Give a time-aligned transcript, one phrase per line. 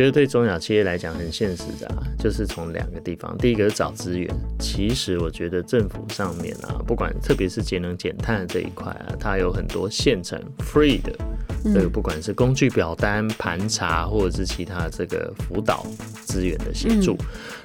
[0.00, 4.34] 觉得对中小企业来讲很现实的啊，就是从两个地方，第一个是找资源。
[4.58, 11.12] 其实我觉得政府上面啊，不管特别是节能减碳这一块啊，它有很多现成 free 的，
[11.64, 15.86] 这个不管是工具表单、盘查，或者是其他这个辅导
[16.22, 17.16] 资源的协助。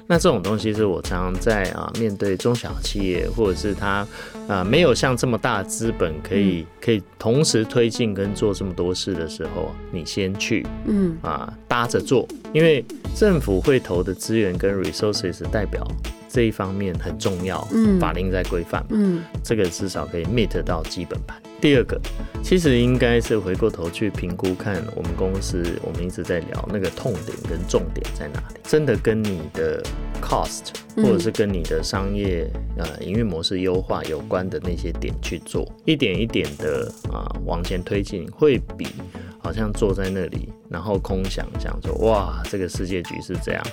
[0.07, 4.07] 那这种东西是我常常在啊面对中小企业，或者是他
[4.47, 11.17] 啊没有像这么大资本可以可以同时推进跟做这么多事的时候，你先去嗯。
[11.21, 15.85] 啊搭着做，因为政府会投的资源跟 resources 代表
[16.29, 21.41] 这一方面很重要，嗯，法令在规范，嗯，这个至少可以 meet 到基本盘。
[21.65, 21.99] 第二个，
[22.43, 29.81] 其实应该是回过头去评估，看我们公司，我们一直在聊那个痛点跟重点在哪里，真的跟你的
[30.21, 32.47] cost 或者是跟你的商业
[32.77, 38.85] 呃营运模式优化有关的那些点去做，一点一点的啊往前推进，会比。
[39.39, 43.63] 好像坐在那里，然后空想想说：“哇，这个世界局是这样，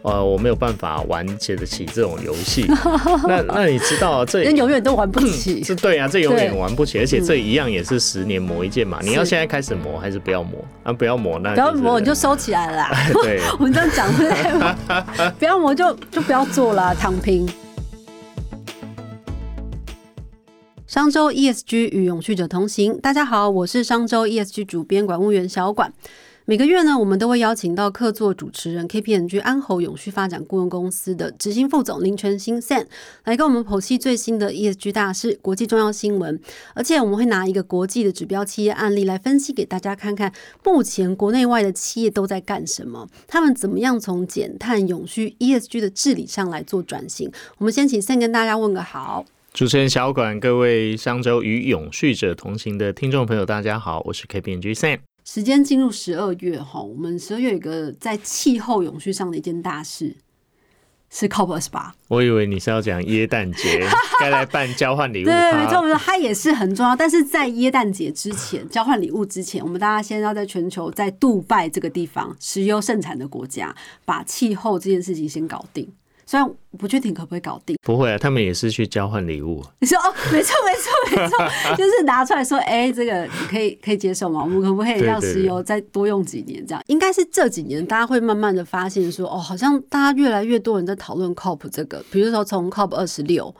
[0.00, 2.64] 呃，我没有办法玩起得起这种游戏。
[3.28, 5.62] 那那你知道，这永远都玩不起。
[5.62, 8.98] 是对啊，这永远玩不起，而且这一样也是十年磨一剑嘛。
[9.02, 10.64] 你要现在开始磨，还是不要磨？
[10.82, 12.86] 啊，不要磨，那不要磨你就收起来了。
[13.22, 17.48] 对， 我们这样讲对不 要磨就就不要做了，躺平。
[20.86, 25.92] 商周 ESG 与永续者同行，大家好，我是商周 ESG 主编管务员小管。
[26.50, 32.86] 每个月呢，我们都会邀请到客座主持人 KPMG 安侯永续发展顾问公司的执行副总林全新 Sam
[33.24, 36.40] 来跟我们剖析最新的 ESG 大事、国际重要新闻，
[36.72, 40.32] 而且我们会拿一个国际的指标企业案例来分析给大家看看，
[40.64, 47.30] 目前国内外的企业都在干什么，他们怎么样从减碳、永续、ESG 的治理上来做转型。
[47.58, 49.26] 我们先请 Sam 跟大家问个好。
[49.52, 55.00] 主持人小管，各位商周与永续者同行的听众朋友，大家好，我是 K P N G Sam。
[55.30, 60.16] 时间进入十二月哈，我们十二月有一个在气候永续上的一件大事，
[61.10, 61.94] 是 COP 二十八。
[62.08, 63.86] 我以为你是要讲耶诞节
[64.20, 66.96] 该来办交换礼物，对，没错没错，它也是很重要。
[66.96, 73.76] 但是在耶诞节之前，交换礼物之前，我们大家先要在全球，在杜拜这个地方，石油盛产的国家，
[74.06, 75.86] 把气候这件事情先搞定。
[76.28, 79.64] 虽然我不确定可不可以搞定，不会啊，他们也是去交换礼物。
[79.78, 84.42] 你说哦，没错没错没错，就是拿出来说，哎，这个你可以可以接受吗？
[84.42, 86.62] 我们可不可以让石油再多用几年？
[86.66, 93.54] 这样应该是这几年大家会慢慢的发现说，哦，好像大家越来越多人在讨论 COP 这个，比如说从 COP 二十六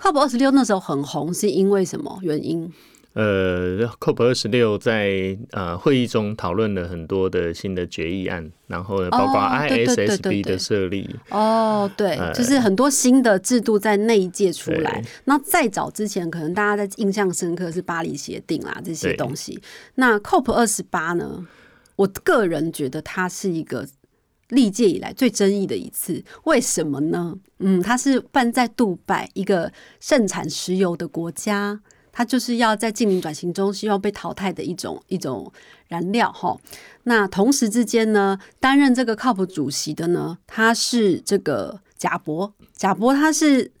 [0.00, 2.72] ，COP 二十六那时候很红，是因为什么原因？
[3.14, 11.08] 呃，COP 二十六在呃会议中讨论了很多的新的决议案，然后呢，包括 ISSB 的设立。
[11.30, 15.00] 哦，对，就是很多新的制度在那一届出来。
[15.26, 19.62] 那再早之前，可能大家在印象深刻是巴黎协定啦这些东西。
[19.94, 21.46] 那 COP 二十八呢？
[21.94, 23.86] 我个人觉得它是一个
[24.48, 26.20] 历届以来最争议的一次。
[26.42, 27.36] 为什么呢？
[27.60, 31.80] 嗯，它是办在杜拜，一个盛产石油的国家。
[32.14, 35.52] 它就是要在近邻转型中希望被淘汰的一种一种
[35.88, 36.56] 燃料哈。
[37.02, 43.72] 那同时之间呢，担任这个靠谱主席的呢，他是这个贾博，贾博他是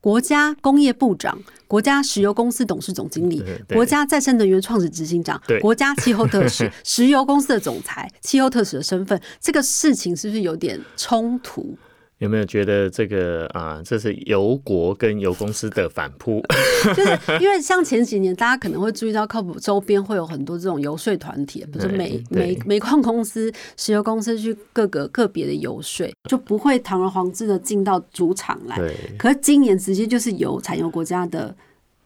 [0.00, 11.76] 国家工业部长、国家石油公司董事总经理、国家再生能源创始执行长、国家气候特使、 石油公司的总裁、气候特使的身份，这个事情是不是有点冲突？
[12.18, 16.42] 有没有觉得这个啊，这是油国跟油公司的反扑？
[16.94, 28.78] 就是因为像前几年，大家可能会注意到，靠谱周边会有很多这种游说团体，比如说煤煤煤矿公司、石油公司去各个个别的游说，就不会堂而皇之的进到主场来。
[29.16, 31.54] 可是今年直接就是油产油国家的。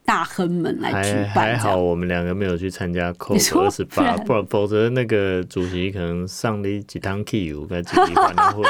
[0.05, 8.63] 大亨们来举办，还好我们两个没有去参加 COP 二十八，不然否则那个主席可能上了几堂 K 五该主席欢迎会。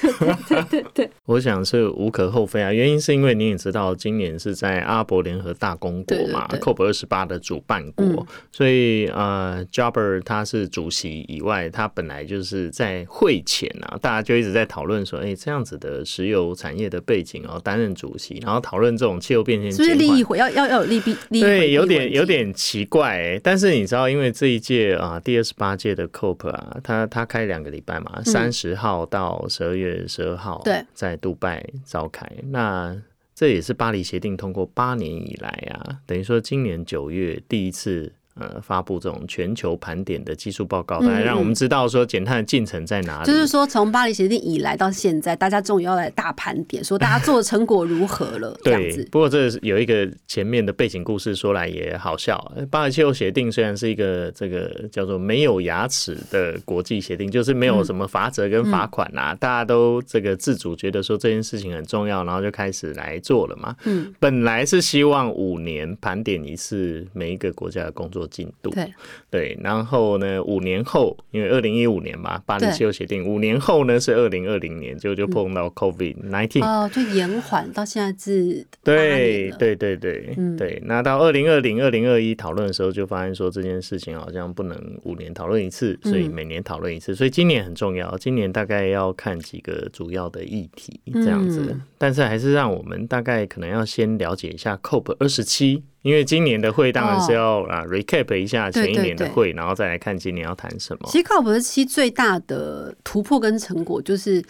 [0.00, 0.12] 对
[0.48, 2.72] 对对对，我想是无可厚非啊。
[2.72, 20.47] 原因是因为你也知道，今年是在阿拉伯联合大公国嘛，COP 二十八的主办国，所以呃，Jobber 他是主席以外，他本来就是在会前啊，大家就一直在讨论说，哎，这样子的石油产业的背景，然后担任主席，然后讨论这种气候变迁，是不是利益会要？
[20.50, 23.40] 要要有利弊，对，有点有点奇怪。
[23.42, 32.26] 但是你知道，因为这一届啊，第二十八届的 COP 啊，它它开两个礼拜嘛，三十号到十二月十二号，对，在杜拜召开。
[32.50, 32.96] 那
[33.34, 38.12] 这也是巴黎协定通过八年以来啊，等于说今年九月第一次。
[38.38, 43.26] 呃发布这种全球盘点的技术报告，来让我们知道说减碳的进程在哪里。
[43.26, 48.56] 就是说，从巴黎协定以来到现在，大家终于要来大盘点，说大家做的成果如何了。
[48.62, 52.38] 对，不过这有一个前面的背景故事说来也好笑。
[52.70, 63.74] 巴黎气候协定虽然是一个这个叫做没有牙齿的国际协定，就是没有什么罚则跟罚款啊，大家都这个自主觉得说这件事情很重要，然后就开始来做了嘛。
[63.84, 68.70] 嗯，本来是希望五年盘点一次每一个国家的工作进度。
[68.70, 68.94] 对。
[69.30, 78.66] 对，然后呢，五年后，因为二零一五年嘛，巴黎气候协定，五年后呢是二零二零年，就就碰到 COVID nineteen，哦，就延缓到现在至。
[78.82, 80.36] 对对对对。
[80.56, 95.82] 对，那到二零二零、二零二一讨论的时候，就发现说这件事情好像不能五年讨论一次，所以每年讨论一次，所以今年很重要，今年大概要看几个主要的议题这样子，但是还是让我们大概可能要先了解一下 COP 二十七。
[96.08, 101.06] 因为今年的会当然是要啊 recap 一下前一年的会，然后再来看今年要谈什么。
[101.06, 104.42] 其实 COP 二七最大的突破跟成果，就是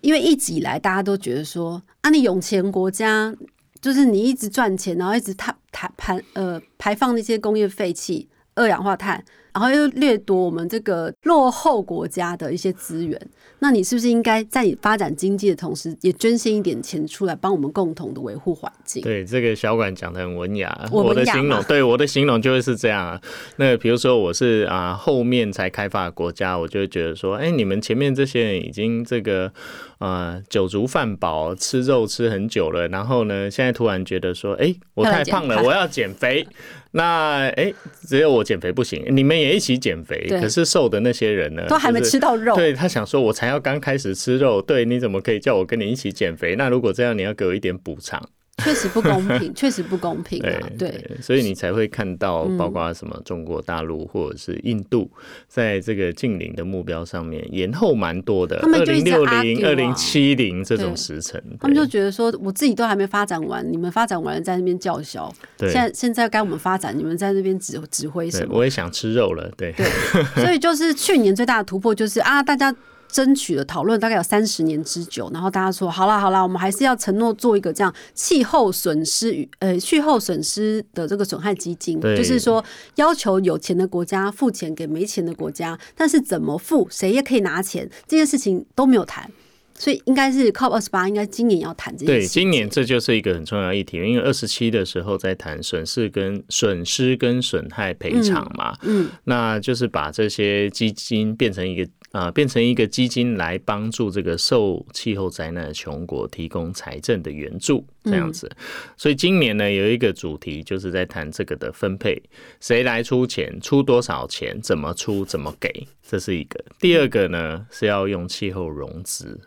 [0.00, 3.34] 因为一直以来大家都觉得说，啊，你有钱国家
[3.80, 9.24] 就是你一直赚钱，然后一直碳碳排呃排放那些工业废气、二氧化碳。
[9.54, 13.20] 然后又掠夺我们这个落后国家的一些资源，
[13.58, 19.02] 那你是不是应该在你发展经济的同时，也捐献一点钱出来，帮我们共同的维护环境？
[19.02, 23.20] 对，这个小管讲的很文雅，我的形容，对我的形容就会是这样啊。
[23.56, 29.52] 那比如说我是啊后面才开发的国家，我就会觉得说，哎，你们前面这些人已经这个
[29.98, 36.46] 呃酒足饭饱，吃肉吃很久了，然后呢，现在突然觉得说，哎，我太胖了，我要减肥。
[36.92, 37.72] 那哎，
[38.06, 40.26] 只有我减肥不行，你们也一起减肥。
[40.40, 41.64] 可是瘦的那些人呢？
[41.68, 42.54] 都还没吃到肉。
[42.54, 46.54] 对他想说，我才要刚开始吃肉，对，你怎么可以叫我跟你一起减肥？
[46.56, 48.22] 那如果这样，你要给我一点补偿。
[48.58, 50.68] 确实不公平，确实不公平啊！
[50.78, 55.10] 对，所以你才会看到，包括什么中国大陆或者是印度，
[55.48, 68.58] 在这个近邻的目标上面延后蛮多的，二零六零、二零七零这种时辰，他们就觉得说，我自己都还没发展完，你们发展完了在那边叫嚣，现在现在该我们发展，你们在那边指指挥什么？
[68.58, 69.86] 我也想吃肉了，对对，
[70.44, 72.74] 所以就是去年最大的突破就是啊，大家。
[73.12, 82.64] 争取的讨论大概有三十年之久，然后大家说好啦好啦，我们还是要承诺做一个这样气候损失与呃气候损失的这个损害基金，就是说
[82.94, 89.30] 要求有钱的国家付钱给没钱的国家，但是怎么付，谁也可以拿钱，这件事情都没有谈，
[89.78, 101.86] 所以应该是 COP 二十八，应该今年要谈这件今年这就是一个很重要议题，因为二十七的时候在谈损失跟损失跟损害赔偿嘛，嗯，那就是把这些基金变成一个。
[102.12, 108.50] 啊，变成一个基金来帮助这个受气候灾难的穷国提供财政的援助，这样子。
[108.96, 112.22] 所以今年呢，有一个主题就是在谈这个的分配，
[112.60, 116.62] 谁来出钱，出多少钱，怎么出，怎么给，这是一个。
[116.78, 119.40] 第二个呢，是要用气候融资。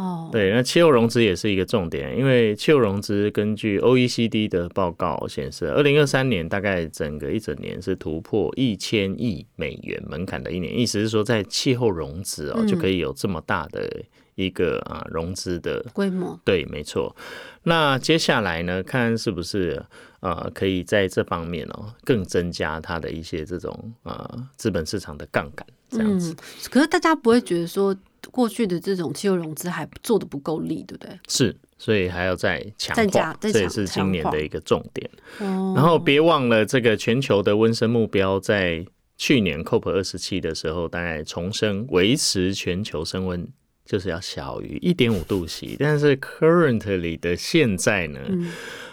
[0.00, 14.02] 哦，对，那气候融资也是一个重点，因为气候融资根据 OECD 的报告显示，二零二三年大概整个一整年是突破一千亿美元门槛的一年，意思是说在气候融资哦就可以有这么大的
[14.36, 16.40] 一个啊融资的规模。
[16.46, 17.14] 对，没错。
[17.64, 19.84] 那接下来呢，看是不是
[20.20, 26.34] 呃可以在这方面哦更增加它的一些这种啊资本市场的杠杆这样子。
[26.70, 27.96] 可是大家不会觉得说。
[28.30, 31.18] 过去的这种汽油融资还做的不够力，对不对？
[31.26, 35.10] 是，所以还要再强化，这也是今年的一个重点。
[35.38, 38.84] 然后别忘了，这个全球的温升目标在
[39.16, 43.48] 去年 COP 二十七的时候，大概重申维持全球升温
[43.86, 45.76] 就是要小于一点五度 C。
[45.78, 48.20] 但是 currently 的现在呢，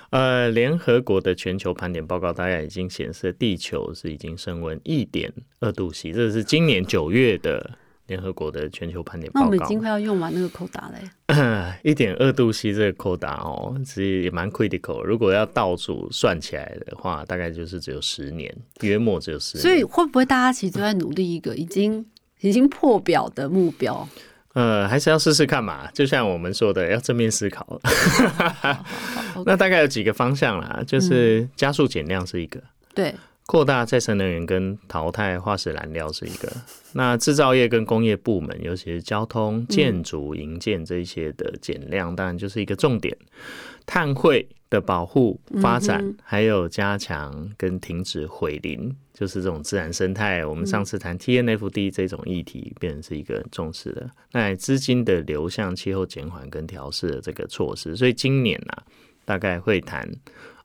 [0.10, 7.78] 呃，联合国的全球盘点报告大概已经显示，地球是已经升温一点二度 C，这是今年九月的。
[8.08, 11.76] 联合国的全球盘点报告，那我们已经快要用完那个扣打嘞。
[11.84, 15.04] 一点二度 C 这个扣打哦，其实也蛮 critical。
[15.04, 19.62] 如果要倒数算起来的话，大概就是只有十年，约莫只有十年。
[19.62, 22.06] 所以会不会大家其实都在努力一个已经
[22.40, 24.08] 已经破表的目标？
[24.58, 25.88] 呃，还是要试试看嘛。
[25.94, 27.80] 就像我们说的，要正面思考。
[29.46, 32.60] 那大概有几个方向啦，就是加速减量是一个。
[32.96, 33.14] 对。
[33.46, 36.52] 扩大再生能源跟淘汰化石燃料是一个，
[36.92, 43.16] 那制造业跟工业部门，尤其是交通、建筑、营建这一些的减量，当然就是一个重点。
[43.86, 50.46] 碳汇的保护、发展，还有加强跟停止毁林，就是这种自然生态。
[50.46, 54.08] 我们上次谈 TNFD 这种议题，变成是一个很重视的。
[54.32, 58.84] 那资金的流向、气候减缓跟调试的这个措施，所以今年呢，
[59.26, 60.08] 大概会谈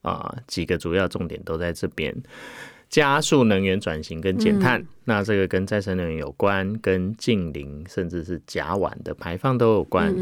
[0.02, 2.14] 啊几个主要重点都在这边。
[2.90, 10.14] 加速能源转型跟减碳，那这个跟再生能源有关，跟近零甚至是甲烷的排放都有关。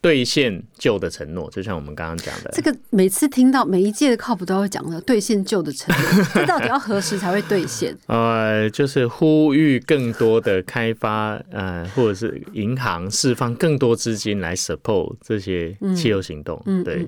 [0.00, 7.96] 兑现旧的承诺，就像我们刚刚讲的，这个每次听到每一届的靠谱都会讲的兑现旧的承诺，这到底要何时才会兑现？
[8.06, 16.62] 呃，就是呼吁更多的开发，呃，或者是银行释放更多资金来 support 这些气候行动。
[16.84, 17.06] 对，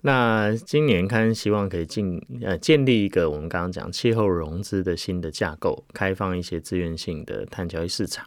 [0.00, 8.26] 那今年看希望可以进呃建立一个我们刚刚讲气候融资的新的架构，开放一些自愿性的碳交易市场。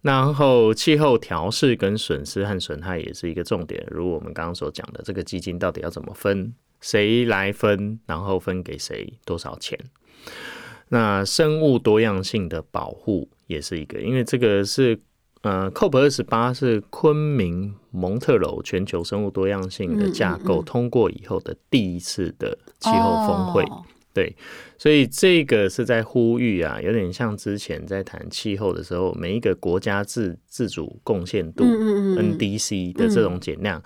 [0.00, 9.78] 然后气候调试跟损失和损害也是一个重点，如我们刚刚所讲的，这个基金到底要怎么分，谁来分，然后分给谁多少钱？
[10.88, 14.98] 那生物多样性的保护也是一个，因为这个是
[15.42, 23.64] 呃，COP 二十八是昆明蒙特楼全球生物多样性的架构通过以后的第一次的气候峰会。
[24.18, 24.34] 对，
[24.76, 33.80] 所以这个是在呼吁啊，有点像之前在谈气候的时候，每一个国家自自主贡献度 NDC 的这种减量，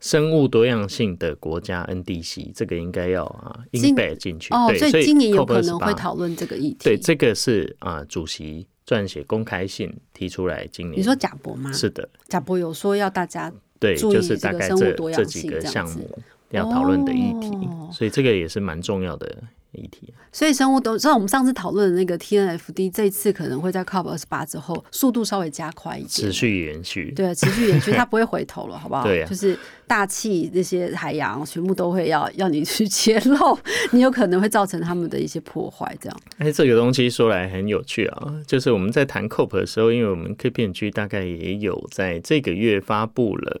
[0.00, 4.54] 生物多样性的国家 NDC，这个应该要啊 embed 进去。
[4.54, 6.78] 哦，所以今年有可能会讨论这个议题。
[6.84, 11.70] 对，这个是啊，主席撰写公开信提出来，今年你说贾博吗？
[11.70, 16.18] 是的，贾博有说要大家对，就是大概这这几个项目
[16.54, 19.42] 要讨论的议题，所以这个也是蛮重要的。
[19.76, 29.02] 议题，所以生物都，像我们上次讨论的那个 TNFD，这次可能会在 COP 二十八之后，速度稍微加快一点，持续延续，对，持续延续， 它不会回头了，好不好？
[29.02, 33.58] 对，就是大气这些海洋全部都会要要你去揭露，
[33.90, 36.20] 你有可能会造成他们的一些破坏，这样。
[36.38, 43.60] 哎，这个东西说来很有趣啊，就是我们在谈 COP 的时候，因为我们 KPG 大概也有在这个月发布了。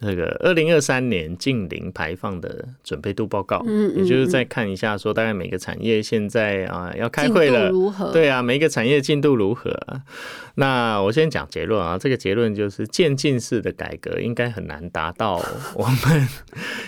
[0.00, 8.12] 那个二零二三年近零排放的准备度报告，嗯，也就是再看一下，说大概每个产业现在啊要开会了，如何？
[8.12, 9.76] 对啊，每一个产业进度如何？
[10.54, 15.36] 那我先讲结论啊，这个结论就是渐进式的改革应该很难达到
[15.74, 16.28] 我们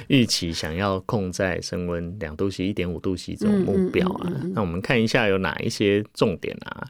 [0.08, 4.32] 预期想要控在升温两度 C、一点五度 C 这种目标啊。
[4.54, 6.82] 那我们看一下有哪一些重点啊？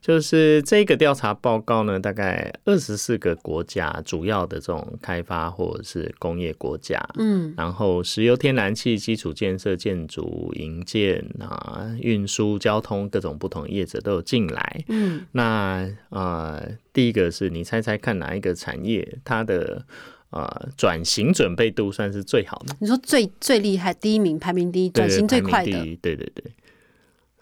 [0.00, 19.84] 就是这个调查报告呢，大概二十四个国家主要的这种开发或者是工业国家，嗯，然后石油、天然气、基础建设、建筑、营建啊、运输、交通各种不同业者都有进来，嗯，那呃，第一个是你猜猜看哪一个产业它的
[20.30, 22.76] 呃转型准备度算是最好的？
[22.80, 25.70] 你说最最厉害第一名排名第一，转型最快的，
[26.02, 26.52] 对对对。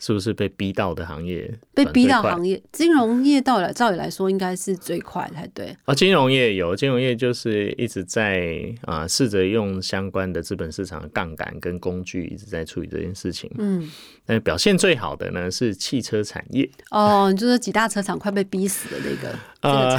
[0.01, 1.49] 是不是被逼到的行业？
[1.73, 5.77] 被逼到行业，金融业到了，照理来说应该是最快才对。
[5.85, 13.49] 啊，金融业有，金融业就是一直在啊，试着用相关的资本市场的杠杆跟工具，一直在处理这件事情。
[13.59, 13.89] 嗯，
[14.27, 16.69] 那表现最好的呢是汽车产业。
[16.91, 19.39] 哦，就是几大车厂快被逼死的那个。
[19.61, 19.95] 呃，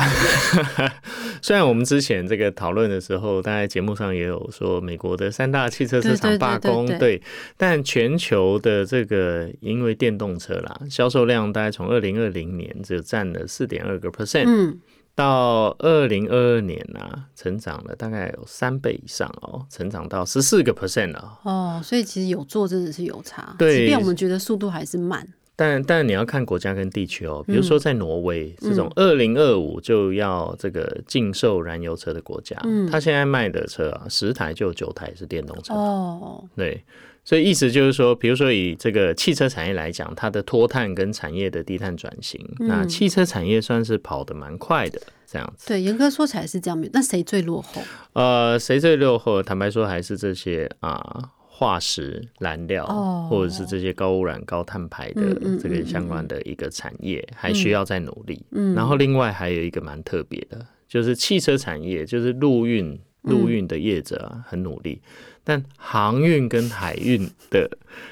[1.39, 7.21] 虽然我们之前这个讨论的时候，大家节目上也有说美国的三大汽车市场罢工，对，
[7.57, 14.79] 但全球的这个因为电动车啦，销售量大概从二零二零年只占了四点二个 percent，嗯，
[15.15, 21.39] 到二零二二年呢，成长了大概有三倍以上哦，成长到十四个 percent 了。
[21.43, 36.83] 哦，所以其实有做真的是有差，对，即便我们觉得速度还是慢，但但你要看国家跟地区哦，比如说在挪威这种二零二五就要这个禁售燃油车的国家，嗯，他现在卖的车啊，十台就有九台是电动车哦，对。
[37.23, 45.67] 所以意思就是说，比如说以这个汽车产业来讲，它的脱碳跟产业的低碳转型，那汽车产业算是跑得蛮快的这样子。
[45.67, 46.83] 对，严格说起来是这样。
[46.91, 47.79] 那谁最落后？
[48.13, 49.43] 呃，谁最落后？
[49.43, 51.29] 坦白说，还是这些啊
[51.61, 52.87] 化石燃料，
[53.29, 58.43] 或者是这些高污染、高碳排的这个相关的一个产业，还需要再努力。
[58.49, 58.73] 嗯。
[58.73, 64.99] 然后另外还有一个蛮特别的，就是汽车产业，就是陆运陆运的业者啊，很努力。
[65.43, 67.69] 但航运跟海运的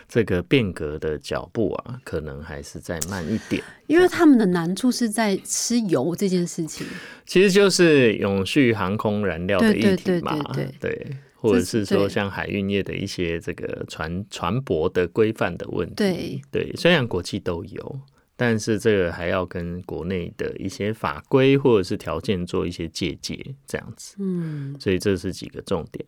[0.08, 6.86] 这个变革的脚步啊，可能还是再慢一点，因为他们的难处是在吃油这件事情，
[7.26, 10.38] 其实就是永续航空燃料的议题嘛，
[10.80, 11.08] 对，
[11.42, 16.42] 或者是说像海运业的一些这个船船舶的规范的问题，对。
[16.52, 18.00] 对，虽然国际都有，
[18.36, 26.06] 但是这个还要跟国内的一些法规或者是条件做一些借鉴，这样子，嗯，所以这是几个重点。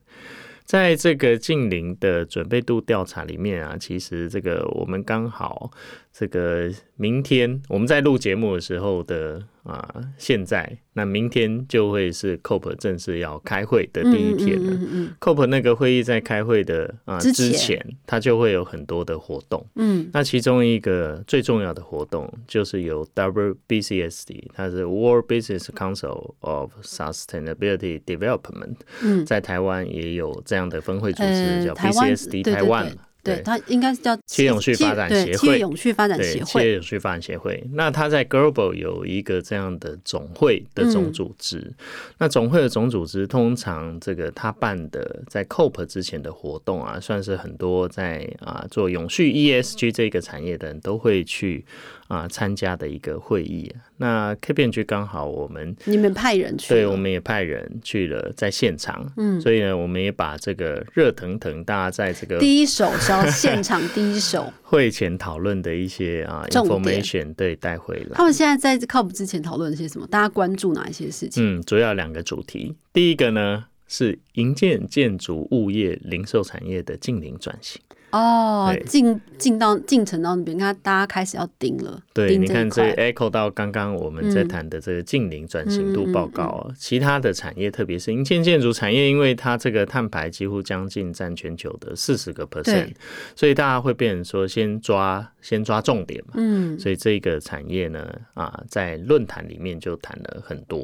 [0.64, 5.70] 在这个近邻的准备度调查里面啊，其实这个我们刚好
[6.14, 14.72] 这个明天我们在录节目的时候的啊，现在那明天就会是 COP 正式要开会的第一天了。
[15.20, 19.66] COP 那个会议在开会的啊之前，它就会有很多的活动。
[19.76, 28.78] 嗯，那其中一个最重要的活动就是由 WBCSD，它是 World Business Council of Sustainability Development。
[29.04, 32.92] 嗯，在台湾也有这样的分会组织，叫 BCSD 台湾。
[33.24, 35.34] 对，它应该是叫企业永续发展协会。
[35.38, 36.46] 企业永续发展协会。
[36.46, 37.64] 企业永续发展协会。
[37.74, 41.72] 那它在 Global 有一个这样的总会的总组织。
[42.18, 51.66] 那总会的总组织通常这个他办的在 COP 之前的活动啊，算是很多在啊做永续 ESG 这个产业的人都会去。
[52.12, 68.16] 啊，参加的一个会议，那 K 片区刚好我们你们派人去，对，我们也派人去了，在现场，嗯，所以呢，我们也把这个热腾腾，大家在这个第一手销现场第一手 会前讨论的一些啊 information 对带回来。
[68.16, 70.06] 他们现在在 COP 之前讨论些什么？
[70.08, 71.60] 大家关注哪一些事情？
[71.60, 77.80] 嗯，主要两个主题，第一个呢是营建建筑物业零售产业的近邻转型。
[78.12, 82.00] 哦，进进到进程到那边，看大家开始要盯了。
[82.14, 92.92] 对，你看这 echo 到刚刚我们在谈的这个近邻转型度报告，其他的产业，特别是营建建筑产业，因为它这个碳排几乎将近占全球的四十个 percent，
[93.36, 96.34] 所以大家会变成说先抓先抓重点嘛。
[96.36, 100.80] 嗯，所以这个产业呢，啊，在论坛里面就谈了很多，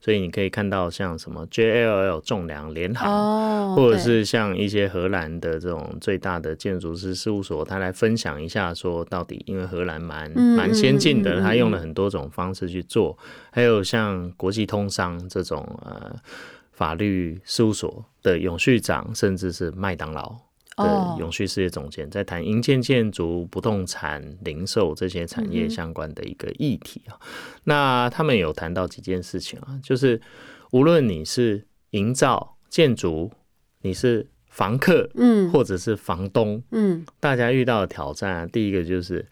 [0.00, 13.18] 所以你可以看到像什么 JLL 重量联行，或者是像一些荷兰的这种最大的建建筑师事务所，他来分享一下，说到底，因为荷兰蛮蛮先进的，他用了很多种方式去做。
[13.50, 16.14] 还有像国际通商这种呃
[16.70, 20.36] 法律事务所的永续长，甚至是麦当劳
[20.76, 27.18] 的永续事业总监，在谈营建建筑、不动产、零售这些产业相关的一个议题啊。
[27.64, 30.20] 那他们有谈到几件事情啊，就是
[30.70, 33.32] 无论你是营造建筑，
[33.82, 34.30] 你是
[34.60, 39.24] 房客，嗯，或者是房东，嗯，大家遇到的挑战，第一个就是，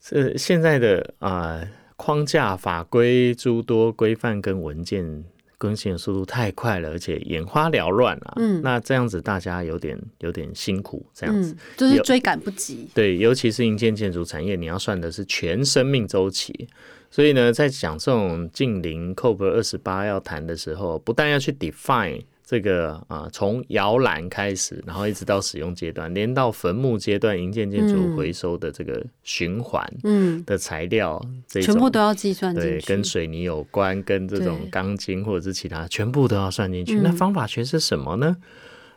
[0.00, 1.60] 这现在的啊
[1.96, 5.24] 框架法规诸多，规范跟文件
[5.58, 11.56] 更新的速度太快了，而且眼花缭乱啊，嗯，那这样子大家有点有点辛苦，这样子。
[11.76, 16.68] 就是追赶不及，对，尤其是硬件建筑产业，你要算的是全生命周期，
[17.10, 22.22] 所以呢，在讲这种近邻 COP 二十八要谈的时候，不但要去 define。
[22.48, 32.70] 这个啊，从摇篮开始，然后一直到使用阶段，连到坟墓阶段，营建建筑回收的这个循环，嗯，的材料，这全部都要计算进去。
[32.70, 36.98] 对，跟水泥有关，跟这种钢筋或者是其他，全部都要算进去。
[37.00, 38.34] 那方法学是什么呢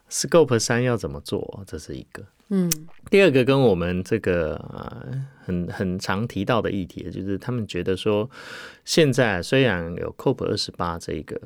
[0.09, 1.61] ？Scope 三要怎么做？
[1.67, 2.23] 这是一个。
[2.47, 2.71] 嗯，
[3.09, 5.03] 第二个跟我们这个啊
[5.43, 8.29] 很很常提到的议题，就是他们觉得说，
[8.85, 11.37] 现在虽然有 COP 二十八这个。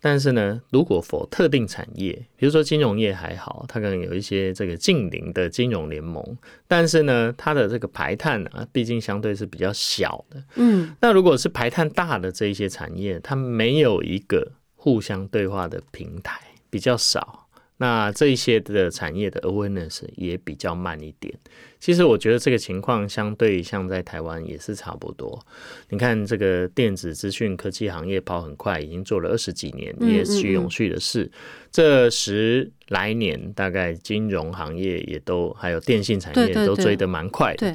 [0.00, 6.24] 但是呢，如果否特定产业，比如说金融业还好，它可能有一些这个近邻的金融联盟，
[6.66, 10.42] 但是呢，它的这个排碳啊，毕竟相对是比较小的。
[10.56, 17.48] 嗯，那如果是排碳大的这一些产业，它没有一个互相对话的平台，比较少。
[17.80, 21.34] 那这一些的产业的 awareness 也比较慢一点。
[21.78, 25.42] 其实我觉得这个情况相对像在台湾也是差不多。
[25.88, 31.30] 你看这个电子资讯科技行业跑很快，已经做了二十几年 ESG 永续的事。
[31.72, 37.74] 这十来年大概金融行业也都还有电信产业都追得蛮快的。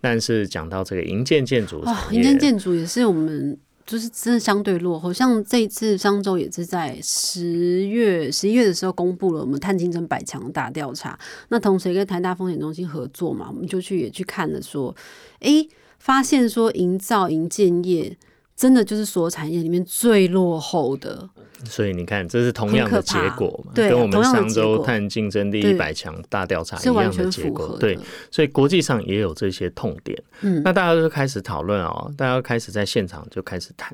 [0.00, 3.56] 但是讲到这个营建建筑，哦，营建建筑也是我们。
[3.86, 11.18] 就是真的相对落后，像这一次商周也是在十月、十一月的时候公布了我们碳竞争百强大调查。
[11.48, 14.94] 那同时也跟台大风险中心合作嘛，我们就去也去看了，说，
[15.40, 15.66] 哎，
[15.98, 18.16] 发现说营造营建业。
[18.56, 21.28] 真的就是所有产业里面最落后的，
[21.64, 23.72] 所以你看，这是同样的结果嘛？
[23.74, 27.76] 跟我们上周碳竞争力一百强大调查一样的结果。
[27.80, 27.98] 对，
[28.30, 30.16] 所以国际上也有这些痛点。
[30.42, 33.92] 嗯，那大家就开始讨论哦，大家开始在现场就开始谈，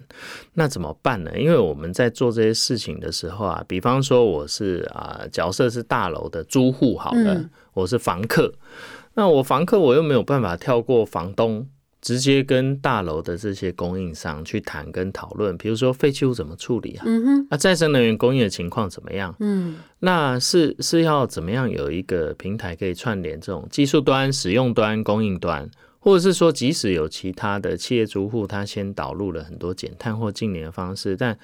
[0.52, 1.30] 那怎么办呢？
[1.38, 8.52] 因为我们在做这些事情的时候啊，比方说我是啊，角色是大楼的租户，好了，我是房客，
[9.14, 11.66] 那我房客我又没有办法跳过房东。
[12.00, 17.04] 直接跟大楼的这些供应商去谈跟讨论，比如说废弃物怎么处理啊？
[17.06, 19.34] 嗯哼，那再生能源供应的情况怎么样？
[19.40, 31.38] 嗯，那是是要怎么样有一个平台可以串联这种技术端、使用端、供应端，或者是说，即使有其他的企业租户，他先导入了很多减碳或净零的方式，但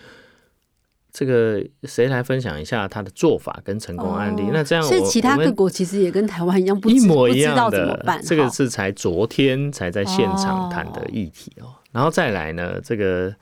[1.16, 4.42] 这个谁来分享一下他的做法跟成功案例？
[4.52, 8.20] 那这样，所以其他各国其实也跟台湾一样，一模一样的。
[8.22, 11.72] 这个是才昨天才在现场谈的议题哦。
[11.90, 13.35] 然后再来呢，这个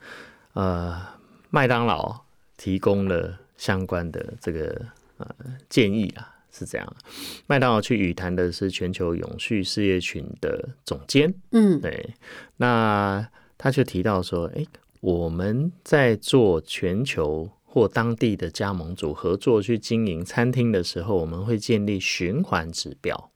[0.53, 1.01] 呃，
[1.49, 2.15] 麦当劳
[2.55, 4.73] 提供了相关的这个
[5.17, 5.27] 呃
[5.67, 6.31] 建议啊。
[6.57, 6.95] 是这样，
[7.47, 12.13] 麦当劳去语谈的是全球永续事业群的总监，嗯，对，
[12.55, 14.65] 那他就提到说，哎，
[15.01, 23.31] 我们在做全球或当地的加盟组合作去经营餐厅的时候，我们会建立循环指标，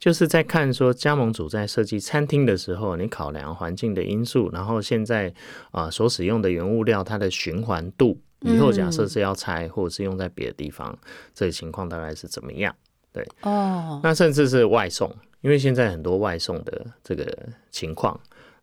[0.00, 5.32] 就是在看说加盟组在设计餐厅的时候，你考量环境的因素，然后现在
[5.70, 8.20] 啊所使用的原物料它的循环度。
[8.40, 10.98] 以后假设是要拆，或者是用在别的地方，
[11.32, 12.74] 这个情况大概是怎么样？
[13.12, 15.08] 对，哦，那甚至是外送，
[15.42, 17.24] 因为现在很多外送的这个
[17.70, 18.18] 情况，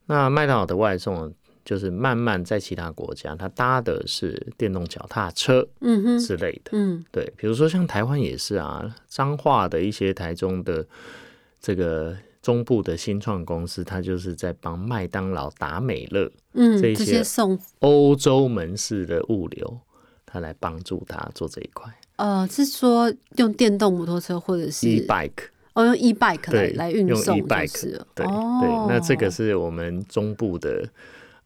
[0.08, 1.34] 那麦当劳的外送
[1.70, 10.84] 就是慢慢在其他国家，它搭的是电动脚踏车，嗯哼之类的，嗯，对，比如说像台湾也是啊，彰化的一些台中的
[11.62, 12.18] 这个。
[12.42, 19.78] 中部的新创公司，它就是在帮麦当劳、达美乐，嗯，这些送欧洲门市的物流，
[20.26, 21.94] 它来帮助他做这一块。
[22.16, 27.82] 呃，是说用电动摩托车或者是 e bike，哦，用 e bike 来来运送 e bike，
[28.16, 28.88] 对对。
[28.88, 30.90] 那这个是我们中部的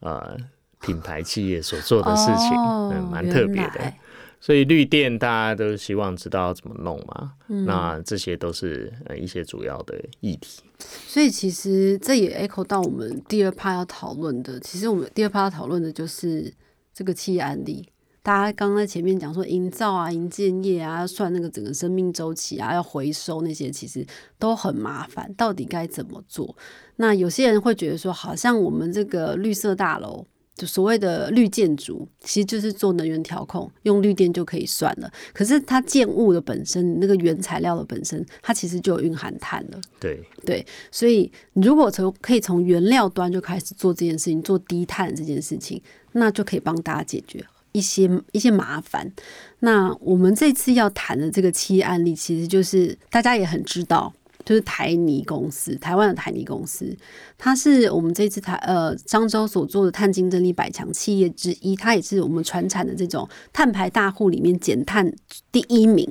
[0.04, 0.38] 呃
[0.80, 2.56] 品牌企业所做的事情，
[2.92, 3.94] 嗯，蛮特别的。
[4.40, 7.32] 所以绿电大家都希望知道怎么弄嘛，
[7.66, 10.62] 那这些都是呃一些主要的议题。
[11.08, 14.60] 所以其实这也 echo 到我们第二 part 要讨论的。
[14.60, 16.54] 其实我们第二 part 要讨论的就是
[16.94, 17.88] 这个企业案例。
[18.24, 24.04] 大家刚刚在前面讲说营造啊、营建业啊，算那个整个生命周期啊，要回收那些，其实
[24.40, 25.32] 都很麻烦。
[25.36, 26.56] 到底该怎么做？
[26.96, 30.26] 那有些人会觉得说，好像我们这个绿色大楼。
[30.56, 35.12] 就所谓的绿建筑，其实就是做能源调控，用绿电就可以算了。
[35.34, 39.82] 可是它建物的本身，那个原材料的本身，它其实就有蕴含碳了。
[40.00, 45.82] 对对，所以如果从可以从原料端就开始做这件事情，做低碳这件事情，
[46.12, 49.12] 那就可以帮大家解决一些一些麻烦。
[49.60, 54.14] 那我们这次要谈的这个企业案例，其实就是大家也很知道。
[54.46, 56.94] 就是台泥公司，台湾的台泥公司，
[57.38, 65.10] 它是我们这次台呃漳州所做的碳竞争力百强企业之一，它也是我们传产的这种碳排大户里面减碳
[65.50, 66.06] 第一名。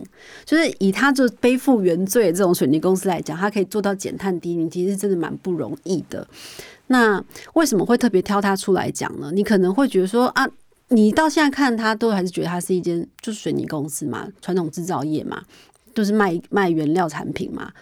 [0.47, 6.27] 就是以它就背负原罪的这种水泥公司来讲，它可以做到减碳第一名，其实真的蛮不容易的。
[6.87, 7.23] 那
[7.53, 9.31] 为什么会特别挑它出来讲呢？
[9.35, 10.49] 你可能会觉得说啊，
[10.93, 15.43] 你到现在看它都还是觉得它是一间就是水泥公司嘛，传统制造业嘛，
[15.95, 17.73] 就是卖卖原料产品嘛。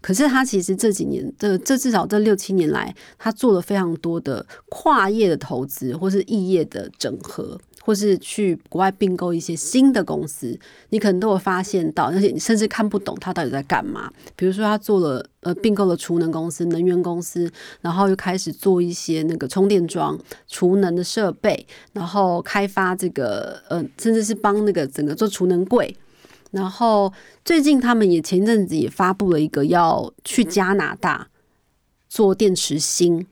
[0.00, 10.58] 可是他其实这几年，这这至少这六七年来，他做了非常多的跨业的投资，或是异业的整合，或是去国外并购一些新的公司。
[10.88, 14.10] 你可能都会发现到，而且你甚至看不懂他到底在干嘛。
[14.34, 17.48] 比如说，他做了呃并购了储能公司、能源公司，
[17.80, 20.18] 然后又开始做一些那个充电桩、
[20.48, 25.96] 储能的设备，然后开发这个呃，甚至是帮那个整个做储能柜。
[26.50, 27.12] 然后
[27.44, 31.28] 最近他们也前一阵子也发布了一个要去加拿大
[32.08, 33.26] 做电池芯，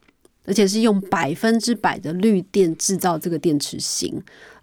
[0.45, 4.23] 而且是用百分之百的绿电制造这个电池芯。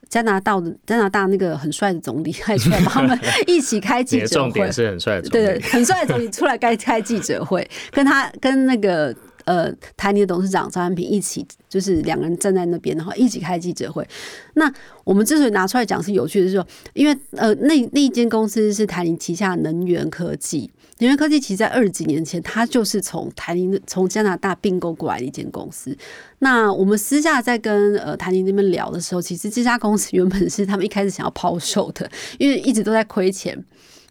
[0.09, 9.15] 加拿大的加拿大那个很帅的总理还出来帮他们 一起开记者会，是很帅的对对，很帅的总理出来开开记者会，跟他跟那个。
[9.45, 14.07] 呃，台泥的董事长张安平一起，就是两个人站在那边，然后一起开记者会。
[14.53, 14.71] 那
[15.03, 20.69] 我们之所以拿出来讲是有趣的，是说，因为呃，那那一间公司是台泥旗下能源科技，
[21.01, 25.97] 能源科技其实在二十几年前，它就是从台泥从加拿大并购过来的一间公司。
[26.39, 33.65] 那我们私下在跟呃台泥那边聊的时候，其实这家公司原本是他们一开始想要抛售的，因为一直都在亏钱，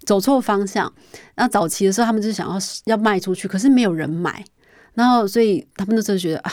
[0.04, 0.92] 走错方向。
[1.36, 4.44] 那早期的时候，他们就想要要卖出去，可是没有人买。
[4.94, 6.52] 然后，所以他们那时候觉得啊，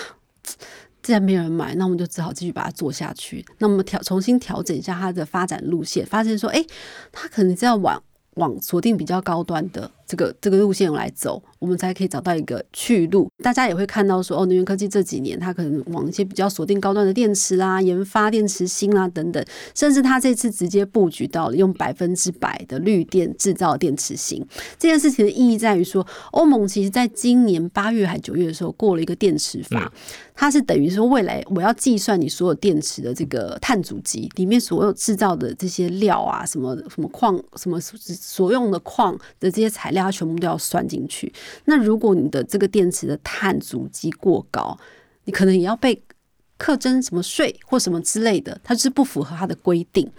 [1.01, 3.43] 既然没有人买，那我们就只好继续把它做下去。
[3.57, 6.63] 那我们调重新调整一下它的发展路线，发现说，哎，
[7.11, 8.01] 它可能在往
[8.37, 9.89] 往锁定比较高端的。
[10.07, 13.29] 这个这个路线来走，我们才可以找到一个去路。
[13.43, 19.43] 大家也会看到说，哦，能源科技这几年它可能往一些比较锁定高端的电池啦，研发电池芯啦等等，
[19.75, 24.43] 甚至它这次直接布局到了用百分之百的绿电制造电池芯。
[24.79, 29.91] 这件事情的意义在于说，欧盟其实在今年八月还九月的时候过了一个电池法，
[30.33, 39.97] 它是等于说未来我要计算你所有电池的这个碳足迹里面所有制造的这些料啊，什么什么矿，什么所用的矿的这些材料。
[40.07, 41.29] 它全部都要算进去。
[41.65, 44.77] 那如果你的这个电池的碳足迹过高，
[45.25, 46.01] 你可能也要被
[46.57, 50.09] 课征什么税或什么之类的，它就是不符合它的规定。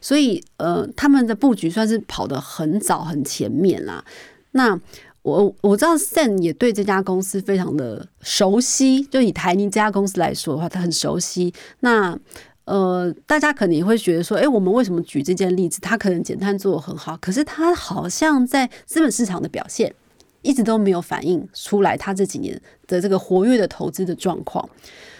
[0.00, 4.04] 所以呃，他们的布局算是跑得很早很前面啦。
[4.52, 4.78] 那
[5.22, 11.52] 我我知道 Sen 也对这家公司非常的熟悉，就以台泥这家公司来说的话，他很熟悉。
[11.80, 12.18] 那
[12.64, 15.80] 呃，大家可能也会觉得说，哎，我们为什么举这件例子？
[15.80, 19.94] 他可能减碳做的很好，可是他好像在资本市场的表现
[20.42, 24.68] 一直都没有反映出来，他这几年的这个活跃的投资的状况，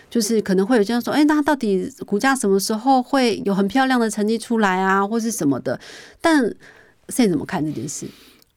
[0.08, 5.78] 就是可能会有这样说，哎，那到底股价什么时候会有很漂亮的成绩出来啊，或是什么的？
[6.20, 6.42] 但
[7.08, 8.06] 现在怎么看这件事？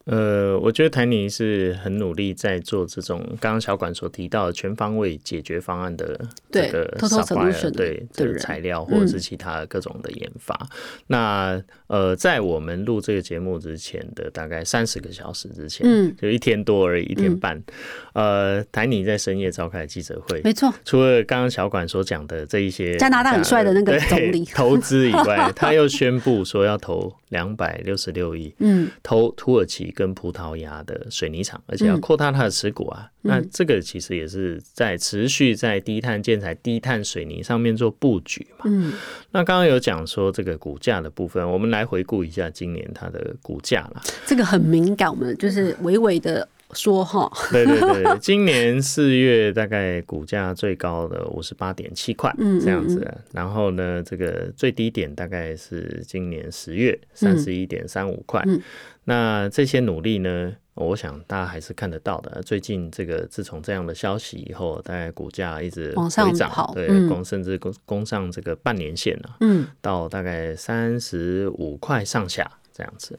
[0.06, 6.20] 呃，我觉得台泥是很努力在做这种刚刚小管所提到的全方位解决方案的
[6.52, 10.60] 这个 supplier 对的材料或者是其他各种的研发。
[11.06, 17.62] 那呃，在我们录这个节目之前的大概三十个小时之前，嗯，就一天多而已，一天半。
[18.14, 20.74] 呃，台泥在深夜召开记者会，没错。
[20.84, 29.92] 除了刚刚小管所讲的这一些加拿大很帅的那个总理 投资以外， 他又宣布说要投两百六十六亿，嗯，投土耳其。
[30.02, 38.66] 跟葡萄牙的水泥厂，而且要扩大它的持股啊，那这个其实也是在持续在低碳建材、低碳水泥上面做布局嘛。
[38.66, 38.92] 嗯，
[39.30, 44.02] 那刚刚有讲说这个股价的部分，我们来回顾一下今年它的股价啦。
[44.26, 47.32] 这个很敏感，我们就是微微的说哈。
[47.52, 53.06] 对对对，今年四月大概股价最高的五十八点七块，这样子。
[53.32, 58.44] 然后呢，这个最低点大概是今年十月三十一点三五块。
[59.04, 60.56] 那这些努力呢？
[60.74, 62.42] 我想大家还是看得到的。
[62.44, 72.50] 最近这个自从这样的消息以后，大概股价一直往上涨，对，攻甚至攻攻上这个半年线了，嗯，到大概三十五块上下
[72.82, 73.16] 这样子。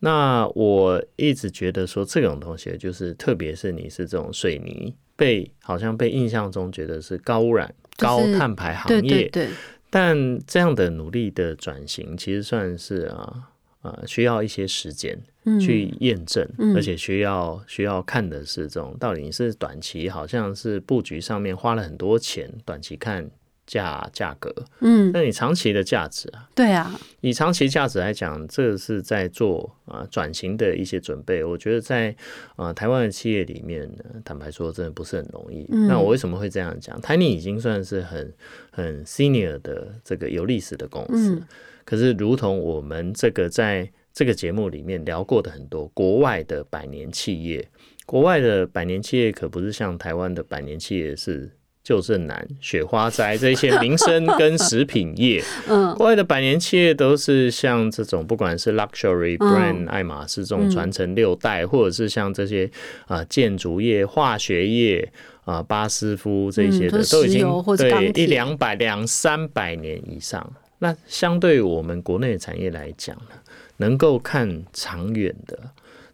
[0.00, 9.48] 那我一直觉得说这种东西，就是特别是你是这种水泥，被好像被印象中觉得是高污染、高碳排行业，对，
[9.88, 13.50] 但这样的努力的转型，其实算是啊。
[13.82, 15.16] 呃，需要一些时间
[15.60, 23.30] 去验证，而且需要需要看的是这种到底是短期，好像是布局上面花了很多钱，短期看
[23.68, 26.48] 价价格，嗯，那你长期的价值啊？
[26.54, 31.44] 对啊，以长期价值来讲，这是在做啊转型的一些准备。
[31.44, 32.16] 我觉得在
[32.56, 33.88] 啊台湾的企业里面，
[34.24, 35.66] 坦白说，真的不是很容易。
[35.86, 36.98] 那我为什么会这样讲？
[37.02, 38.32] 台泥已经算是很
[38.72, 41.40] 很 senior 的这个有历史的公司。
[41.84, 47.68] 可是，如同我们这个在这个节目里面聊过的很多国外的百年企业，
[48.06, 51.50] 国外的百年企业可不是像台湾的百年企业是
[51.88, 55.42] 旧正南、雪花斋这些民生跟食品业。
[55.66, 62.70] 嗯，国外的百年企业都是像这种，不管是 luxury brand 爱马仕这种传承六代，或者是像这些
[63.06, 65.10] 啊建筑业、化学业
[65.46, 67.48] 啊巴斯夫这些的，都已经
[67.78, 70.46] 对一两百、两三百年以上。
[70.80, 73.36] 那相对我们国内的产业来讲呢，
[73.78, 75.58] 能够看长远的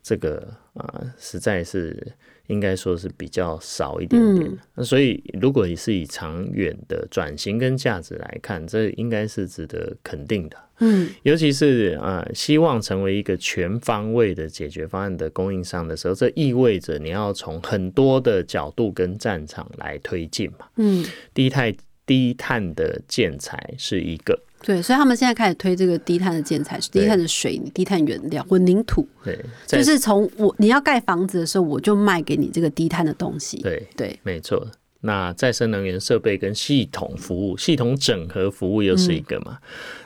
[0.05, 2.07] 这个啊，实在是
[2.49, 4.59] 应该说是比较少一点点。
[4.75, 10.57] 那所以，如果你是以长远的转型跟价值来看，这应该是值得肯定的。
[10.79, 20.67] 嗯，尤其是啊，希望成为一个全方位的解决方案的供应商的时候，这意味着你要从很多的角度跟战场来推进嘛。
[20.77, 24.39] 嗯，低碳低碳的建材是一个。
[24.65, 29.07] 对，所以他们现在开始推这个低碳的建材，低碳的水泥、低碳原料、混凝土。
[29.23, 33.59] 对，就是从我你要盖房子的时候，我就卖给你这个低碳的东西。
[33.59, 34.67] 对对，没错。
[35.03, 39.59] 那再生能源设备跟系统服务、系统整合服务又是一个嘛？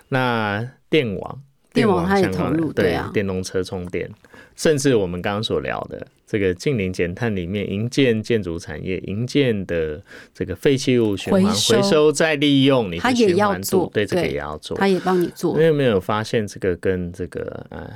[0.08, 1.40] 那电网。
[1.70, 4.10] 电网它也投入，对啊，电动车充电，
[4.56, 9.98] 甚至我们刚刚所聊的这个近零减碳里面，营建建筑产业，营建的
[10.34, 15.56] 这个废弃物循环回收再利用，你它也要做，对这个也要做，它也帮你做。
[15.58, 17.90] 你有没有发现这个跟这个呃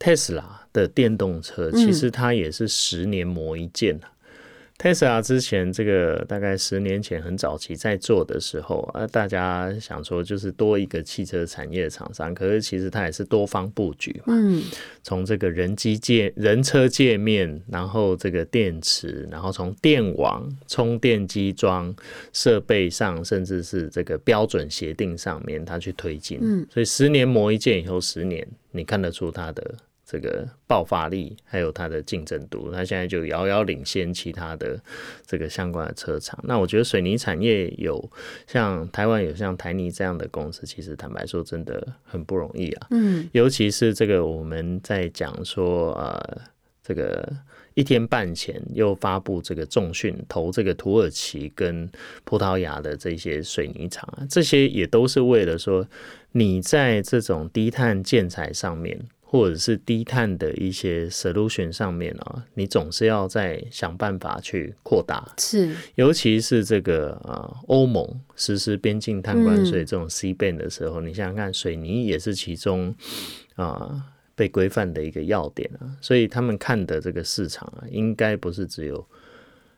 [0.00, 4.10] 特斯拉的电动车，其实它也是十年磨一剑啊。
[4.78, 14.34] Tesla 之前这个大概十年前很早期在做的时候啊，大家想说就是多一个汽车产业的厂商，可是其实它也是多方布局嘛。
[14.36, 14.62] 嗯，
[15.02, 21.94] 从这个人机界、人车界面，然后这个电池，然后从电网、充电机装
[22.34, 26.38] 设备上，甚至是这个标准协定上面，它去推进。
[26.42, 29.74] 嗯，所以十年磨一剑以后，十年你看得出它的。
[30.08, 34.80] 这个爆发力还有它的竞争度，它现在就遥遥领先其他的
[35.26, 36.38] 这个相关的车厂。
[36.44, 38.08] 那我觉得水泥产业有
[38.46, 42.86] 像台湾有像台泥这样的公司，其实坦白说真的很不容易啊。
[42.90, 46.40] 嗯，尤其是这个我们在讲说呃
[46.84, 47.28] 这个
[47.74, 51.90] 一天半前又发布这个重讯投这个土耳其跟
[52.22, 55.84] 葡萄牙的这些水泥厂啊，这些也都是为了说
[56.30, 58.96] 你在这种低碳建材上面。
[59.28, 65.34] 或者是低碳的一些 solution 上面啊，你总是要在想办法去扩大。
[65.36, 72.94] 是，尤其是这个啊，欧盟实施边境碳关税这种 C ban 的时候，你想想看，水泥也是其中
[73.56, 74.00] 啊
[74.36, 79.04] 被规范的一个要点啊，所以他们看的这个市场啊，应该不是只有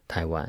[0.06, 0.48] 台湾。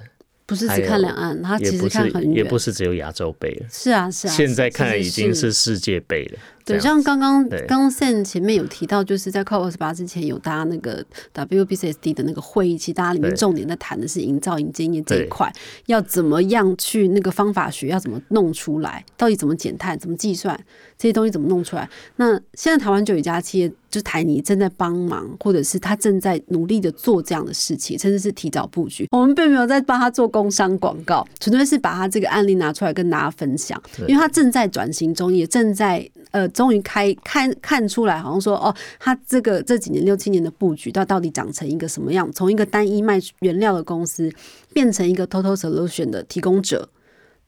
[0.50, 3.68] 不是只看两岸，他其实看很远，也不是只有亚洲杯了。
[3.72, 6.40] 是啊，是啊，现在看已经是世界杯了。
[6.66, 15.52] 对，像刚刚刚刚 Sen 前面有提到，就是在 COP 二十八之前有搭那个 WBCSD 的那个会议，其实大家里面重点在谈的是营造营建业这一块，
[15.86, 20.60] 要怎么样去那个方法学要怎么弄出来，到底怎么减碳，怎么计算
[20.98, 21.90] 这些东西怎么弄出来？
[22.18, 29.08] 那现在台湾就有一家企业，就是台泥正在帮忙，或者是他正在努力的做这样的事情，甚至是提早布局。
[29.12, 36.48] 我们并没有在帮他做工商广告，纯粹是把他这个案例拿出来跟大家分享，因为他正在转型中，也正在呃。
[36.60, 42.30] 终于开看看出来，好像说哦，他这个这几年六七年的布局，到到底长成一个什么样？
[42.34, 44.30] 从一个单一卖原料的公司，
[44.74, 46.90] 变成一个 total solution 的提供者。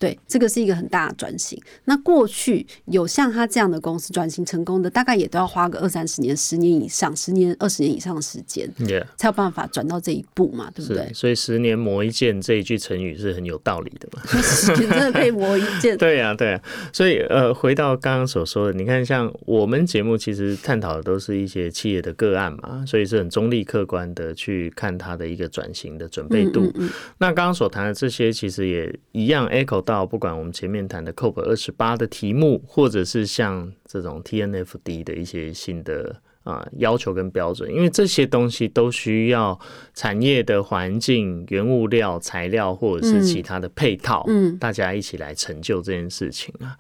[0.02, 1.62] 对，这个是一个很大的转型。
[1.86, 8.68] 那过去有像他这样的公司转型成功的，大概也都要花个二三十年、十年以上、十年、二十年以上的时间，
[9.16, 11.14] 才有办法转到这一步嘛，对不对？
[11.14, 14.24] 所以“十年磨一剑”这一句成语是很有道理的嘛？
[14.76, 15.96] 真的可以磨一剑？
[16.02, 16.62] 对呀，对呀。
[16.92, 26.74] 所以呃，回到刚刚所说的，你看，像我们节目其实探讨的都是一些企业的个案嘛，所以是很中立客观的去看它的一个转型的准备度。
[27.20, 29.91] 那刚刚所谈的这些，其实也一样 echo 到。
[29.92, 39.60] 到不管我们前面谈的 COP 二十八的题目，或者是像这种 TNFD 的一些新的啊要求跟标准，因为这些东西都需要
[39.94, 46.78] 产业的环境、原物料、材料或者是其他的配套，嗯，大家一起来成就这件事情啊。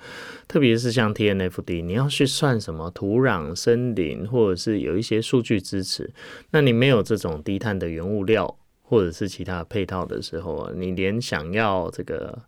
[0.48, 6.10] 特别是像 TNFD，你要去算什么土壤、森林，或者是有一些数据支持，
[6.52, 12.40] 那你没有这种低碳的原物料或者是其他配套的时候啊，你连想要这个。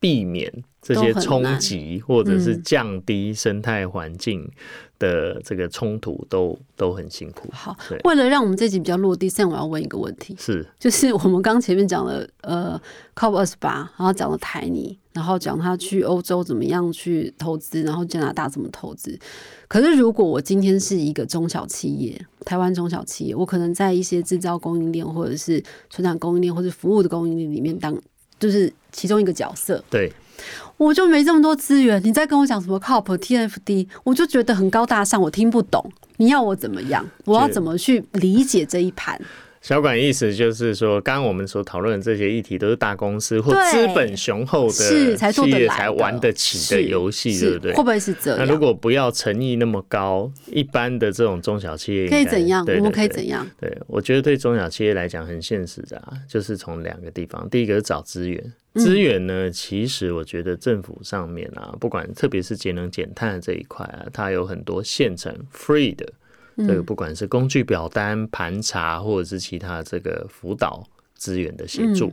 [0.00, 4.50] 避免这些冲击，或者是降低生态环境
[4.98, 7.48] 的这个冲突，都都很辛苦。
[7.52, 12.80] 好，为了让我们这集比较落地，现在我要问一个问题：是， 就是我们刚前面讲了，呃
[13.14, 19.18] ，COP 二十八，然后讲了台泥，然后讲他去欧洲怎么样去投资，然后加拿大怎么投资。
[19.66, 27.94] 可是，如果我今天是一个中小企业，台湾中小企业，我可能在一些制造供应链，或者是生产供应链，或者服务的供应链里面当。
[28.38, 30.12] 就是其中一个角色，对，
[30.76, 32.00] 我就没这么多资源。
[32.04, 35.90] 你在跟我讲什么 COP、TFD，我就觉得很高大上，我听不懂。
[36.18, 37.08] 你要我怎么样？
[37.24, 39.20] 我要怎么去理解这一盘？
[39.60, 44.72] 小管意思就是说，刚刚我们所讨论的这些议题，都是大公司或资本雄厚的
[45.32, 47.72] 企业才玩得起的游戏，对不对？
[47.74, 48.38] 会不会是这样？
[48.38, 52.64] 那如果不要诚意那么高，一般的这种中小企业可以怎样？
[52.66, 53.46] 我们可以怎样？
[53.60, 58.52] 对，我觉得对中小企业来讲很现实的啊，就是从两个地方，第一个是找资源。
[58.74, 66.06] 资源呢，其实我觉得政府上面啊，不管特别是节能减碳这一块啊，它有很多现成 free 的。
[66.66, 72.12] 这个不管是工具表单、盘查，或者是其他这个辅导资源的协助，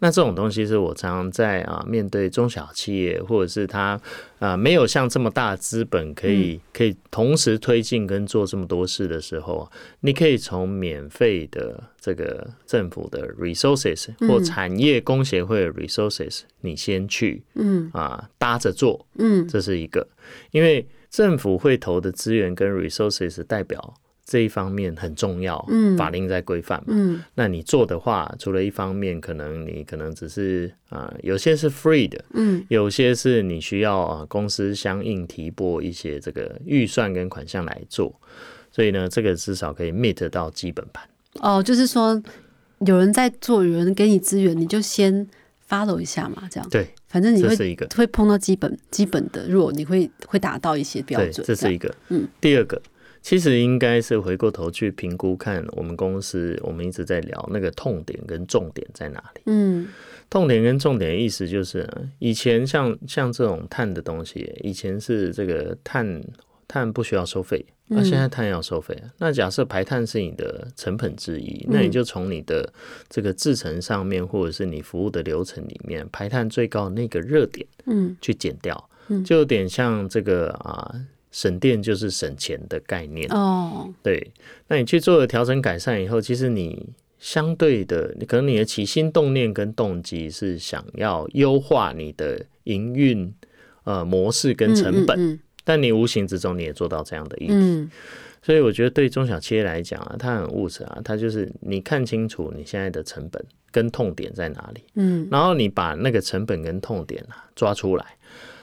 [0.00, 3.98] 那这种东西是我常常在啊面对中小企业，或者是他
[4.38, 17.90] 啊没有像这么大资本可以可以同时推进跟做这么多事的时候，你可以从免费的这个政府的 resources 或产业工协会的 resources，你先去嗯。
[17.94, 20.06] 啊搭着做嗯，这是一个，
[20.50, 20.86] 因为。
[21.12, 23.94] 政府会投的资源跟 resources 代表
[24.24, 38.18] 这一方面很重要，嗯，法令在规范嘛，嗯，那你做的话，除了一方面，可能你可能只是啊，有些是 free 的，嗯，有些是你需要啊公司相应提拨一些这个预算跟款项来做，
[38.70, 41.06] 所以呢，这个至少可以 meet 到基本盘。
[41.40, 42.22] 哦，就是说
[42.86, 45.28] 有人在做，有人给你资源，你就先
[45.68, 46.66] follow 一下嘛，这样。
[46.70, 46.88] 对。
[47.12, 51.46] 反正你会会碰到基本基本的弱，你会会达到一些标准。
[51.46, 51.94] 这是一个。
[52.08, 52.80] 嗯，第二个
[53.20, 59.42] 其实应该是回过头去评估，看我们公司，我们一直在聊那个痛点跟重点在哪里。
[59.44, 59.86] 嗯，
[60.30, 61.86] 痛点跟重点的意思就是，
[62.18, 66.22] 以前像像这种碳的东西，以前是这个碳。
[66.68, 67.62] 碳不需要收费，
[67.94, 68.96] 那现在碳要收费。
[69.18, 72.72] 那假设排碳是你的成本之一，那你就从你的
[73.08, 78.88] 这个制成上面，或者是你服务的流程里面，排碳最高那个热点，嗯，去减掉，
[79.24, 80.94] 就有点像这个啊，
[81.30, 83.92] 省电就是省钱的概念哦。
[84.02, 84.32] 对，
[84.68, 86.88] 那你去做了调整改善以后，其实你
[87.18, 93.32] 相对的，你可能你的起心动念跟动机是想要优化你的营运
[93.84, 97.88] 呃模式跟成本，但你无形之中你也做到这样的意义。
[98.42, 103.40] 所以我觉得对中小企业来讲啊，它很务实啊，它就是你看清楚你现在的成本
[103.70, 108.04] 跟痛点在哪里，嗯，然后你把那个成本跟痛点啊抓出来，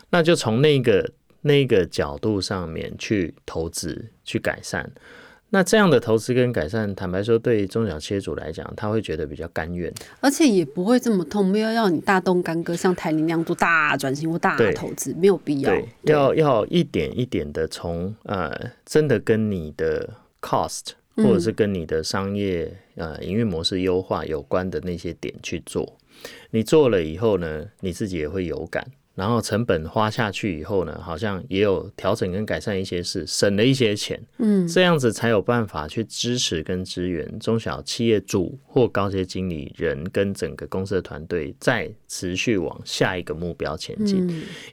[0.10, 1.10] 那就从那个
[1.42, 4.92] 那个角度上面去投资去改善。
[5.52, 15.72] 那这样的投资跟改善，坦白说，对中小企业主来讲，他会觉得比较甘愿，而且也不会这么痛，没有要你大动干戈，像台铃那样做大转型或大投资，没有必要。
[15.72, 18.54] 对要要一点一点的从呃，
[18.86, 20.08] 真的跟你的
[20.40, 25.98] cost 或者是跟你的商业呃营运模式优化有关的那些点去做，
[26.52, 28.86] 你做了以后呢，你自己也会有感。
[29.20, 44.26] 然后成本花下去以后呢，好像也有调整跟改善一些事，省了一些钱，嗯，这样子才有办法去支持跟支援中小企业主或高阶经理人跟整个公司的团队，再持续往下一个目标前进，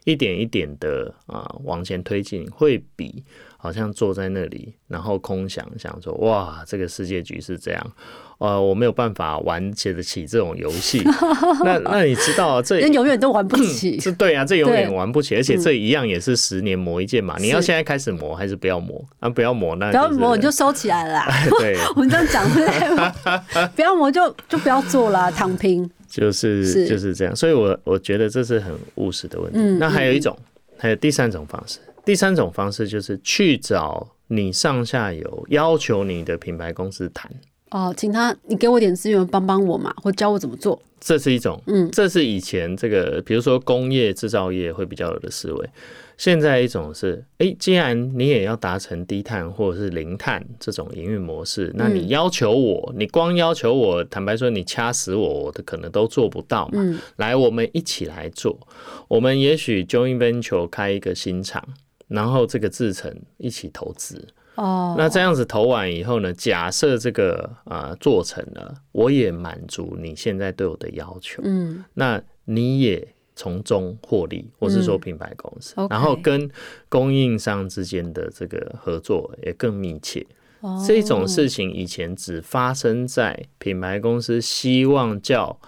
[0.05, 3.21] 一点一点的啊往前推进，会比。
[3.57, 7.91] 好像坐在那里，然后空想想说：“哇，这个世界局是这样，
[8.37, 11.01] 呃，我没有办法玩起得起这种游戏。
[11.65, 13.97] ”那那你知道，这人永远都玩不起。
[14.01, 17.35] 是对啊，这永远玩不起，而且这一样也是十年磨一剑嘛。
[17.39, 19.03] 你要现在开始磨，还是不要磨？
[19.19, 21.25] 啊，不要磨，那不要磨你就收起来了。
[21.59, 25.89] 对，我们这样讲对不要磨就就不要做了，躺平。
[26.07, 29.59] 就是就是这样，所以我我觉得这是很务实的问题。
[29.77, 30.37] 那还有一种，
[30.77, 31.79] 还有第三种方式。
[32.07, 37.29] 第三种方式就是去找你上下游要求你的品牌公司谈
[37.71, 40.81] 哦，请他你给我点资源帮帮我嘛，或教我怎么做。
[41.01, 45.69] 这是一种，嗯，这是以前这个比如说工业制造业会比较有的思维。
[46.15, 56.81] 现在一种是，哎，既然你也要达成低碳或者是零碳这种营运模式，那你要求我，你光要求我，坦白说，你掐死我，我的可能都做不到嘛。
[57.17, 58.57] 来，我们一起来做，
[59.09, 61.61] 我们也许 joint venture 开一个新厂。
[62.07, 66.33] 然后这个制成一起投资哦，那这样子投完以后呢？
[66.33, 76.49] 假设这个啊做成了，我也满足你现在对我的要求，嗯，那你也从中获利，我是说品牌公司，然后跟
[76.89, 80.25] 供应商之间的这个合作也更密切。
[80.87, 85.59] 这种事情以前只发生在品牌公司希望叫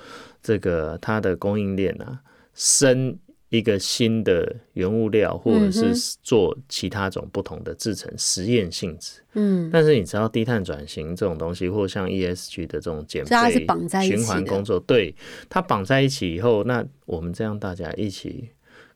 [0.42, 2.22] 这个它的供应链啊
[2.56, 3.20] 深。
[3.50, 9.22] 一个新的原物料，或者是做其他种不同的制成实验性质。
[9.34, 13.66] 嗯，但是你知道低碳转型这种东西，或像 ESG 的这种减肥
[14.08, 15.14] 循环工作，对
[15.50, 18.50] 它绑在一起以后，那我们这样大家一起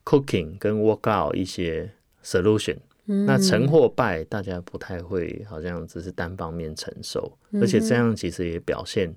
[0.06, 1.90] cooking 跟 work out 一些
[2.24, 2.78] solution。
[3.06, 9.14] 那成或败，大家不太会，好像只是单方面承受，而且这样其实也表现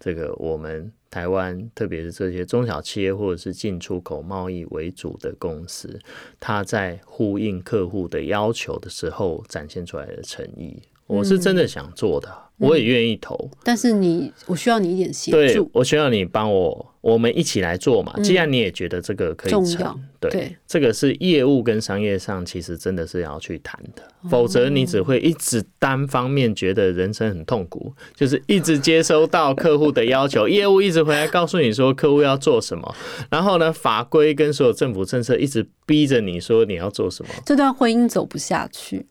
[0.00, 5.98] 这个我们台湾，特别是这些中小企业或者是进出口贸易为主的公司，
[6.40, 10.82] 它在呼应客户的要求的时候展现出来的诚意。
[11.06, 12.28] 我是真的想做的，
[12.58, 16.94] 我也愿意投，但是你，我需要你一点协助，我需要你帮我。
[17.08, 18.12] 我们一起来做嘛。
[18.22, 32.94] 既然你也觉得这个可以成，对，这个是业务跟商业上其实真的是要去谈的，否则你只会一直单方面觉得人生很痛苦，就是一直接收到客户的要求， 业务一直回来告诉你说客户要做什么，
[33.30, 39.06] 然后呢，法规跟所有政府政策一直逼着你说你要做什么，这段婚姻走不下去，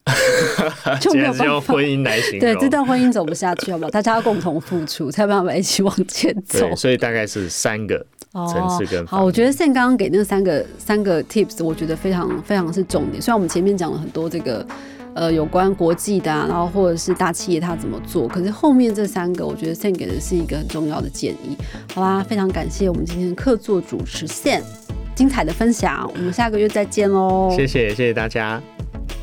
[1.00, 3.90] 就没有用婚姻来形容，对，这段婚姻走不下去，好不好？
[3.90, 6.76] 大家要共同付出，才有办法一起往前走。
[6.76, 7.87] 所以大概是三。
[7.88, 13.22] 个层次跟好，我觉得现刚刚给那三个三个 tips，我觉得非常非常是重点。
[13.22, 14.64] 虽然我们前面讲了很多这个
[15.16, 21.58] 呃有关国际的，然后或者是大企业它怎么做，可是后面这三个，我觉得 Sen 给的是一个很重要的建议。
[21.96, 24.62] 好啦，非常感谢我们今天的客座主持 Sen
[25.16, 27.50] 精彩的分享，我们下个月再见喽！
[27.56, 28.62] 谢谢谢谢大家。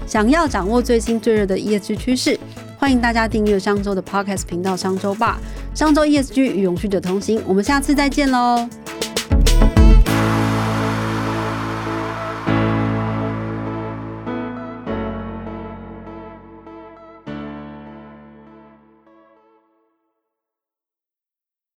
[0.07, 2.39] 想要掌握最新最热的 ESG 趋势，
[2.79, 5.41] 欢迎大家订阅商周的 Podcast 频道商周吧。
[5.75, 8.69] 商周 ESG 与永续者同行，我们下次再见喽。